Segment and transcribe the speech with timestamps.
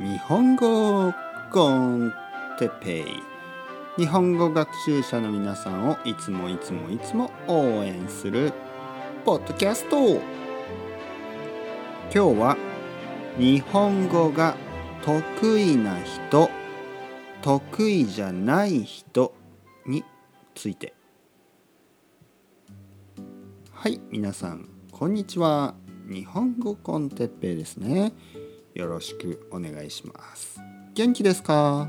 [0.00, 1.14] 日本語
[1.52, 2.12] コン
[2.58, 3.04] テペイ。
[3.96, 8.52] 日本語学習者の皆さんをいつもいつもいつも応援する
[9.24, 9.96] ポッドキャスト。
[10.12, 10.20] 今
[12.10, 12.56] 日は
[13.38, 14.56] 日本語が
[15.04, 16.50] 得意な人
[17.40, 19.32] 得意じゃない人
[19.86, 20.02] に
[20.56, 20.92] ついて。
[23.70, 25.76] はい皆さんこんにちは。
[26.08, 28.12] 日本語コンテッペイですね。
[28.74, 30.60] よろしくお願いします。
[30.94, 31.88] 元気ですか？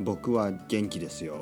[0.00, 1.36] 僕は元気ですよ。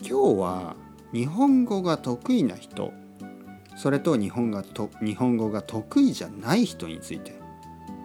[0.00, 0.76] 今日は
[1.12, 2.92] 日本語が得意な人
[3.76, 7.34] それと日本がと日本語が得意じゃない人について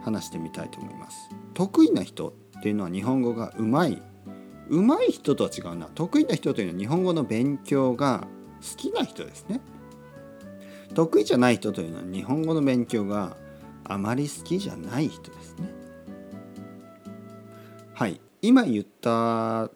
[0.04, 1.30] 話してみたいと思います。
[1.54, 4.02] 得意な人っていうのは日本語がうまい。
[4.70, 5.86] うまい人とは違うな。
[5.94, 8.28] 得意な人というのは日本語の勉強が
[8.62, 9.62] 好きな人ですね。
[10.96, 13.38] 得意じゃない人というのは日本語の勉強が
[13.90, 15.70] あまり好きじゃない人ですね。
[17.94, 19.72] はい今言った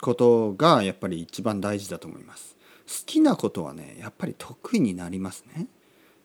[0.00, 2.56] ことがやっぱり一番大事だと思います。
[2.86, 5.66] 好きなことはねやっぱり得意になりますね。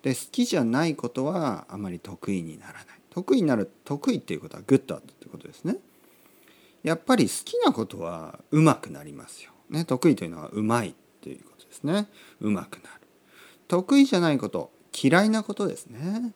[0.02, 2.83] で好きじゃないことはあまり得意にならない。
[3.09, 5.77] 得意になる得意っていうことは good ってことですね。
[6.83, 9.52] やっぱり好きなことはうまくなりますよ。
[9.69, 12.07] ね、得意というのはうまいっていうことですね。
[12.39, 13.07] うまくなる。
[13.67, 16.33] 得意じゃないこと嫌いなことですね。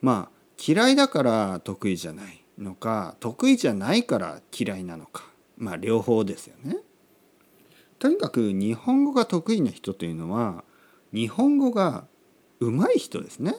[0.00, 5.24] まあ嫌いだから得意じゃないのか得意じゃないから嫌いなのか
[5.56, 6.76] まあ両方ですよね。
[7.98, 10.64] とにかく日本語が得意な人というのは
[11.12, 12.06] 日本語が
[12.58, 13.54] 上手い人ですね。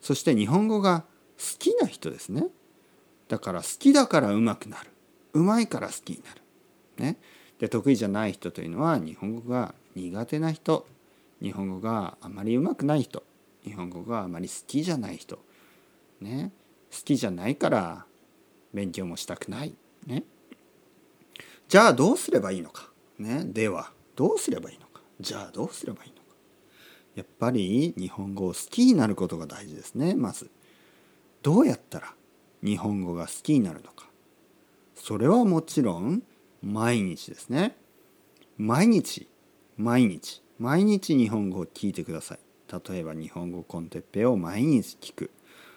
[0.00, 1.04] そして日本語が
[1.38, 2.46] 好きな人ですね。
[3.28, 4.90] だから好きだから上手くなる。
[5.34, 6.42] 上手いから好きになる。
[6.96, 7.18] ね。
[7.58, 10.86] で得意じゃない人というのは日本語が苦手な人
[11.40, 13.22] 日本語があまり上手くない人
[13.64, 15.38] 日本語があまり好きじゃない人。
[16.20, 16.52] ね。
[16.90, 18.06] 好きじゃないから
[18.72, 19.74] 勉強もしたくない。
[20.06, 20.24] ね。
[21.68, 22.90] じゃあどうすればいいのか。
[23.18, 23.44] ね。
[23.44, 25.00] ではどうすればいいのか。
[25.20, 26.22] じゃあどうすればいいのか。
[27.14, 30.14] やっぱり日本語を好きになることが大事ですね。
[30.14, 30.50] まず。
[31.42, 32.14] どうやったら
[32.62, 34.08] 日本語が好きになるのか。
[34.94, 36.22] それはもちろん
[36.62, 37.76] 毎日ですね。
[38.56, 39.28] 毎日
[39.76, 42.38] 毎日毎日日本語を聞いてください。
[42.88, 45.30] 例えば日本語コンテッペを毎日聞く。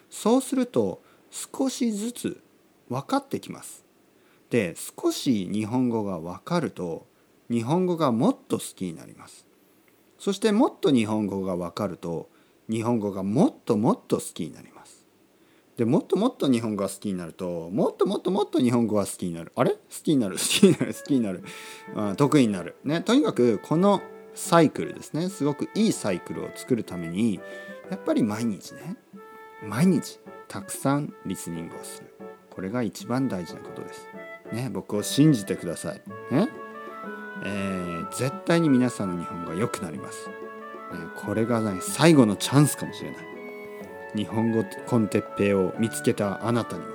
[0.09, 2.41] そうすると少しずつ
[2.89, 3.85] 分かってきます。
[4.49, 7.05] で少し日本語が分かると
[7.49, 9.45] 日本語がもっと好きになります。
[10.17, 12.29] そしてもっと日本語が分かると
[12.69, 15.05] 日本語がもっともっと好きになります。
[15.77, 19.51] でもっともっと日本語が好きになるともっともっともっと日本語が好きになる。
[19.55, 19.71] あれ？
[19.71, 20.37] 好きになる？
[20.37, 20.93] 好きになる？
[20.93, 21.43] 好きになる、
[21.95, 22.75] あ得意になる。
[22.83, 24.01] ねとにかくこの
[24.37, 27.39] サイクルですねすごくいいサイクルを作るために
[27.89, 28.95] やっぱり毎日ね
[29.63, 32.13] 毎日たくさんリスニングをする
[32.57, 34.07] これが一番大事なことです。
[34.51, 36.01] ね、僕を信じてください。
[36.33, 36.49] ね
[37.43, 40.27] えー、絶対に皆さんの日本語が良くなります。
[40.27, 40.33] ね、
[41.15, 43.19] これが、ね、最後のチャンスかもしれない。
[44.15, 46.87] 日本語コンテッペイを見つけたあなたには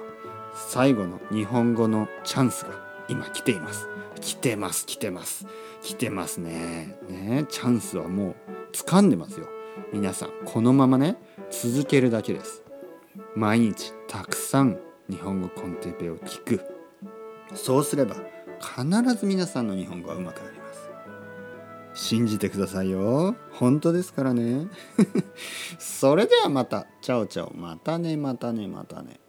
[0.54, 3.88] 最後の日本語のチャンスが今来ています。
[4.20, 5.46] 来てます来てます。
[5.82, 6.96] 来てますね。
[7.08, 8.36] ねチャンスはもう
[8.72, 9.48] 掴んでますよ。
[9.92, 11.16] 皆さんこのままね
[11.50, 12.62] 続けるだけです。
[13.34, 14.78] 毎日たくさん
[15.10, 16.60] 日本語コンテペを聞く。
[17.54, 18.16] そうすれば
[18.60, 20.90] 必ず皆さんの日本語は上手くなります。
[21.94, 23.34] 信じてくださいよ。
[23.50, 24.68] 本当ですからね。
[25.78, 26.86] それではまた。
[27.02, 27.54] チャオチャオ。
[27.54, 29.21] またねまたねまたね。